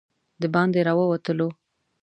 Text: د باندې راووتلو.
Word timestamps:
د 0.41 0.43
باندې 0.53 0.79
راووتلو. 0.87 1.49